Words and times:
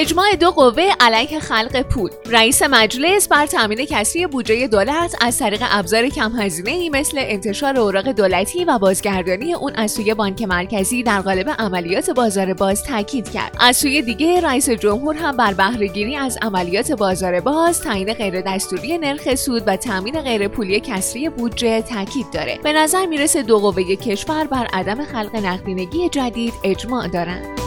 اجماع 0.00 0.34
دو 0.34 0.50
قوه 0.50 0.84
علیه 1.00 1.40
خلق 1.40 1.82
پول. 1.82 2.10
رئیس 2.26 2.62
مجلس 2.62 3.28
بر 3.28 3.46
تامین 3.46 3.86
کسری 3.86 4.26
بودجه 4.26 4.66
دولت 4.66 5.16
از 5.20 5.38
طریق 5.38 5.62
ابزار 5.70 6.08
کم 6.08 6.32
هزینه 6.40 6.70
ای 6.70 6.88
مثل 6.88 7.18
انتشار 7.20 7.78
اوراق 7.78 8.08
دولتی 8.08 8.64
و 8.64 8.78
بازگردانی 8.78 9.54
اون 9.54 9.74
از 9.74 9.90
سوی 9.90 10.14
بانک 10.14 10.42
مرکزی 10.42 11.02
در 11.02 11.20
قالب 11.20 11.50
عملیات 11.58 12.10
بازار 12.10 12.54
باز 12.54 12.84
تاکید 12.84 13.30
کرد. 13.30 13.56
از 13.60 13.76
سوی 13.76 14.02
دیگه 14.02 14.40
رئیس 14.40 14.70
جمهور 14.70 15.16
هم 15.16 15.36
بر 15.36 15.54
بهرهگیری 15.54 16.16
از 16.16 16.38
عملیات 16.42 16.92
بازار 16.92 17.40
باز 17.40 17.80
تعیین 17.80 18.12
غیر 18.12 18.40
دستوری 18.40 18.98
نرخ 18.98 19.34
سود 19.34 19.62
و 19.66 19.76
تامین 19.76 20.20
غیر 20.20 20.48
پولی 20.48 20.80
کسری 20.80 21.28
بودجه 21.28 21.82
تاکید 21.82 22.26
داره. 22.32 22.58
به 22.62 22.72
نظر 22.72 23.06
می‌رسه 23.06 23.42
دو 23.42 23.58
قوه 23.58 23.96
کشور 23.96 24.44
بر 24.44 24.66
عدم 24.72 25.04
خلق 25.04 25.36
نقدینگی 25.36 26.08
جدید 26.08 26.54
اجماع 26.64 27.08
دارند 27.08 27.58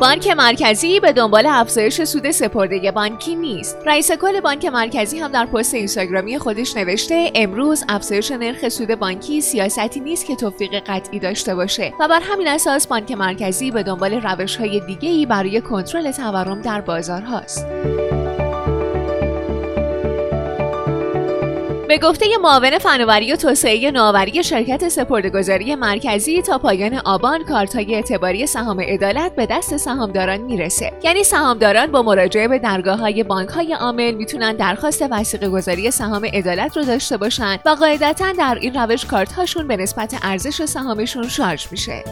بانک 0.00 0.28
مرکزی 0.28 1.00
به 1.00 1.12
دنبال 1.12 1.46
افزایش 1.46 2.04
سود 2.04 2.30
سپرده 2.30 2.90
بانکی 2.90 3.34
نیست. 3.34 3.76
رئیس 3.86 4.12
کل 4.12 4.40
بانک 4.40 4.64
مرکزی 4.64 5.18
هم 5.18 5.32
در 5.32 5.46
پست 5.46 5.74
اینستاگرامی 5.74 6.38
خودش 6.38 6.76
نوشته 6.76 7.32
امروز 7.34 7.84
افزایش 7.88 8.30
نرخ 8.30 8.68
سود 8.68 8.94
بانکی 8.94 9.40
سیاستی 9.40 10.00
نیست 10.00 10.26
که 10.26 10.36
توفیق 10.36 10.82
قطعی 10.86 11.18
داشته 11.18 11.54
باشه 11.54 11.92
و 12.00 12.08
بر 12.08 12.20
همین 12.22 12.48
اساس 12.48 12.86
بانک 12.86 13.12
مرکزی 13.12 13.70
به 13.70 13.82
دنبال 13.82 14.14
روش‌های 14.14 14.80
دیگه‌ای 14.80 15.26
برای 15.26 15.60
کنترل 15.60 16.12
تورم 16.12 16.62
در 16.62 16.80
بازارهاست. 16.80 17.66
به 21.90 21.98
گفته 21.98 22.26
معاون 22.42 22.78
فناوری 22.78 23.32
و 23.32 23.36
توسعه 23.36 23.90
نوآوری 23.90 24.44
شرکت 24.44 24.88
سپردهگذاری 24.88 25.74
مرکزی 25.74 26.42
تا 26.42 26.58
پایان 26.58 26.94
آبان 27.04 27.44
کارت‌های 27.44 27.94
اعتباری 27.94 28.46
سهام 28.46 28.80
عدالت 28.80 29.34
به 29.34 29.46
دست 29.46 29.76
سهامداران 29.76 30.40
می‌رسه. 30.40 30.92
یعنی 31.02 31.24
سهامداران 31.24 31.92
با 31.92 32.02
مراجعه 32.02 32.48
به 32.48 32.58
درگاه 32.58 33.22
بانک 33.22 33.48
های 33.48 33.72
عامل 33.72 34.14
می‌تونن 34.14 34.56
درخواست 34.56 35.04
وسیقه 35.10 35.48
گذاری 35.48 35.90
سهام 35.90 36.24
عدالت 36.24 36.76
رو 36.76 36.84
داشته 36.84 37.16
باشن 37.16 37.58
و 37.66 37.70
قاعدتا 37.70 38.32
در 38.32 38.58
این 38.60 38.74
روش 38.74 39.04
کارت 39.04 39.32
هاشون 39.32 39.68
به 39.68 39.76
نسبت 39.76 40.14
ارزش 40.22 40.64
سهامشون 40.64 41.28
شارژ 41.28 41.66
میشه. 41.70 42.04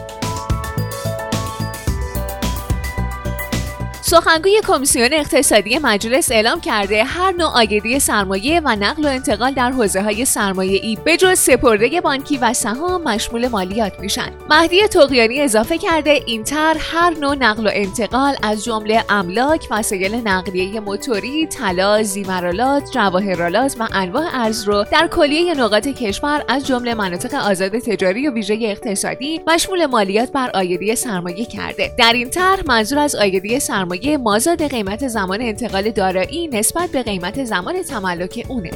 سخنگوی 4.09 4.61
کمیسیون 4.67 5.09
اقتصادی 5.13 5.79
مجلس 5.79 6.31
اعلام 6.31 6.61
کرده 6.61 7.03
هر 7.03 7.31
نوع 7.31 7.61
آگهی 7.61 7.99
سرمایه 7.99 8.61
و 8.65 8.75
نقل 8.75 9.05
و 9.05 9.07
انتقال 9.07 9.51
در 9.51 9.71
حوزه 9.71 10.01
های 10.01 10.25
سرمایه 10.25 10.79
ای 10.83 10.97
به 11.05 11.17
جز 11.17 11.39
سپرده 11.39 12.01
بانکی 12.01 12.37
و 12.37 12.53
سهام 12.53 13.03
مشمول 13.03 13.47
مالیات 13.47 13.99
میشن. 13.99 14.31
مهدی 14.49 14.87
تقیانی 14.87 15.41
اضافه 15.41 15.77
کرده 15.77 16.19
این 16.25 16.43
طرح 16.43 16.95
هر 16.95 17.09
نوع 17.09 17.35
نقل 17.35 17.67
و 17.67 17.69
انتقال 17.73 18.35
از 18.43 18.63
جمله 18.63 19.03
املاک، 19.09 19.67
وسایل 19.71 20.15
نقلیه 20.15 20.79
موتوری، 20.79 21.47
طلا، 21.47 22.03
زیورالات، 22.03 22.91
جواهرالات 22.93 23.75
و 23.79 23.87
انواع 23.93 24.25
ارز 24.33 24.63
رو 24.63 24.85
در 24.91 25.07
کلیه 25.07 25.53
نقاط 25.53 25.87
کشور 25.87 26.43
از 26.47 26.67
جمله 26.67 26.93
مناطق 26.93 27.33
آزاد 27.33 27.79
تجاری 27.79 28.27
و 28.27 28.33
ویژه 28.33 28.57
اقتصادی 28.61 29.41
مشمول 29.47 29.85
مالیات 29.85 30.31
بر 30.31 30.49
آیدی 30.53 30.95
سرمایه 30.95 31.45
کرده. 31.45 31.91
در 31.97 32.13
این 32.13 32.29
طرح 32.29 32.59
منظور 32.65 32.99
از 32.99 33.15
آیدی 33.15 33.59
سرمایه 33.59 33.98
مازاد 34.07 34.63
قیمت 34.63 35.07
زمان 35.07 35.41
انتقال 35.41 35.91
دارایی 35.91 36.47
نسبت 36.47 36.89
به 36.89 37.03
قیمت 37.03 37.43
زمان 37.43 37.83
تملک 37.83 38.45
اونه. 38.47 38.71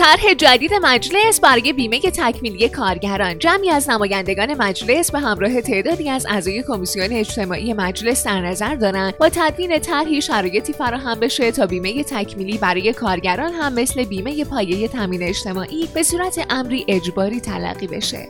طرح 0.00 0.34
جدید 0.34 0.74
مجلس 0.82 1.40
برای 1.40 1.72
بیمه 1.72 2.00
تکمیلی 2.00 2.68
کارگران 2.68 3.38
جمعی 3.38 3.70
از 3.70 3.90
نمایندگان 3.90 4.54
مجلس 4.54 5.10
به 5.10 5.18
همراه 5.18 5.60
تعدادی 5.60 6.10
از 6.10 6.26
اعضای 6.28 6.62
کمیسیون 6.62 7.12
اجتماعی 7.12 7.72
مجلس 7.72 8.24
در 8.24 8.40
نظر 8.40 8.74
دارند 8.74 9.18
با 9.18 9.28
تدوین 9.28 9.78
طرحی 9.78 10.22
شرایطی 10.22 10.72
فراهم 10.72 11.20
بشه 11.20 11.52
تا 11.52 11.66
بیمه 11.66 12.04
تکمیلی 12.04 12.58
برای 12.58 12.92
کارگران 12.92 13.52
هم 13.52 13.72
مثل 13.72 14.04
بیمه 14.04 14.44
پایه 14.44 14.88
تامین 14.88 15.22
اجتماعی 15.22 15.88
به 15.94 16.02
صورت 16.02 16.46
امری 16.50 16.84
اجباری 16.88 17.40
تلقی 17.40 17.86
بشه. 17.86 18.26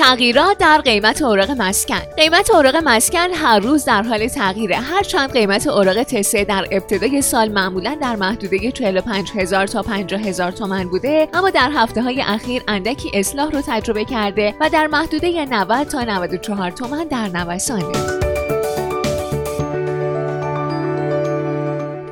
تغییرات 0.00 0.58
در 0.58 0.78
قیمت 0.78 1.22
اوراق 1.22 1.50
مسکن. 1.50 2.00
قیمت 2.16 2.50
اوراق 2.50 2.76
مسکن 2.76 3.30
هر 3.34 3.58
روز 3.58 3.84
در 3.84 4.02
حال 4.02 4.28
تغییره. 4.28 4.76
هرچند 4.76 5.32
قیمت 5.32 5.66
اوراق 5.66 6.02
تسه 6.02 6.44
در 6.44 6.66
ابتدای 6.70 7.22
سال 7.22 7.48
معمولا 7.48 7.96
در 8.00 8.16
محدوده 8.16 8.72
45 8.72 9.30
هزار 9.34 9.66
تا 9.66 9.82
50 9.82 10.20
هزار 10.20 10.50
تومن 10.50 10.88
بوده 10.88 11.28
اما 11.34 11.50
در 11.50 11.70
هفته 11.74 12.02
های 12.02 12.22
اخیر 12.22 12.62
اندکی 12.68 13.10
اصلاح 13.14 13.50
رو 13.50 13.62
تجربه 13.66 14.04
کرده 14.04 14.54
و 14.60 14.68
در 14.68 14.86
محدوده 14.86 15.44
90 15.44 15.86
تا 15.86 16.02
94 16.02 16.70
تومن 16.70 17.04
در 17.04 17.28
نوسانه. 17.28 18.19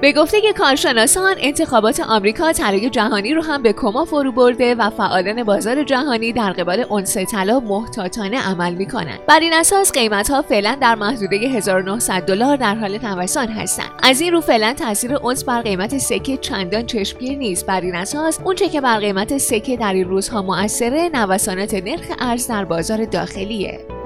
به 0.00 0.12
گفته 0.12 0.40
کارشناسان 0.58 1.34
انتخابات 1.38 2.00
آمریکا 2.00 2.52
طلای 2.52 2.90
جهانی 2.90 3.34
رو 3.34 3.42
هم 3.42 3.62
به 3.62 3.72
کما 3.72 4.04
فرو 4.04 4.32
برده 4.32 4.74
و 4.74 4.90
فعالان 4.90 5.44
بازار 5.44 5.82
جهانی 5.82 6.32
در 6.32 6.52
قبال 6.52 6.80
اونس 6.80 7.16
طلا 7.16 7.60
محتاطانه 7.60 8.48
عمل 8.48 8.74
می‌کنند 8.74 9.26
بر 9.26 9.40
این 9.40 9.52
اساس 9.52 9.92
قیمت 9.92 10.30
ها 10.30 10.42
فعلا 10.42 10.76
در 10.80 10.94
محدوده 10.94 11.36
1900 11.36 12.22
دلار 12.22 12.56
در 12.56 12.74
حال 12.74 12.98
نوسان 13.02 13.48
هستند 13.48 13.90
از 14.02 14.20
این 14.20 14.32
رو 14.32 14.40
فعلا 14.40 14.74
تاثیر 14.74 15.14
اونس 15.14 15.44
بر 15.44 15.62
قیمت 15.62 15.98
سکه 15.98 16.36
چندان 16.36 16.86
چشمگیر 16.86 17.38
نیست. 17.38 17.66
بر 17.66 17.80
این 17.80 17.94
اساس 17.94 18.38
اونچه 18.44 18.68
که 18.68 18.80
بر 18.80 18.98
قیمت 18.98 19.38
سکه 19.38 19.76
در 19.76 19.92
این 19.92 20.08
روزها 20.08 20.42
موثره 20.42 21.10
نوسانات 21.14 21.74
نرخ 21.74 22.06
ارز 22.18 22.46
در 22.46 22.64
بازار 22.64 23.04
داخلیه. 23.04 23.97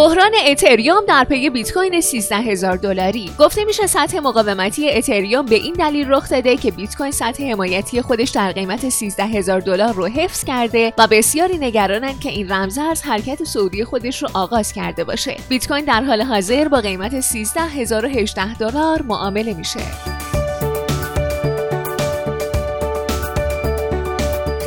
بحران 0.00 0.32
اتریوم 0.46 1.04
در 1.08 1.24
پی 1.24 1.50
بیت 1.50 1.72
کوین 1.72 2.00
13 2.00 2.36
هزار 2.36 2.76
دلاری. 2.76 3.30
گفته 3.38 3.64
میشه 3.64 3.86
سطح 3.86 4.18
مقاومتی 4.18 4.90
اتریوم 4.90 5.46
به 5.46 5.54
این 5.54 5.74
دلیل 5.74 6.10
رخ 6.10 6.28
داده 6.28 6.56
که 6.56 6.70
بیت 6.70 6.96
کوین 6.96 7.10
سطح 7.10 7.50
حمایتی 7.50 8.02
خودش 8.02 8.30
در 8.30 8.52
قیمت 8.52 8.88
13 8.88 9.24
هزار 9.24 9.60
دلار 9.60 9.94
رو 9.94 10.06
حفظ 10.06 10.44
کرده 10.44 10.92
و 10.98 11.06
بسیاری 11.06 11.58
نگرانند 11.58 12.20
که 12.20 12.28
این 12.28 12.52
رمزارز 12.52 13.02
حرکت 13.02 13.44
سعودی 13.44 13.84
خودش 13.84 14.22
رو 14.22 14.28
آغاز 14.34 14.72
کرده 14.72 15.04
باشه. 15.04 15.36
بیت 15.48 15.68
کوین 15.68 15.84
در 15.84 16.02
حال 16.02 16.22
حاضر 16.22 16.68
با 16.68 16.80
قیمت 16.80 17.20
13018 17.20 18.54
دلار 18.54 19.02
معامله 19.02 19.54
میشه. 19.54 19.80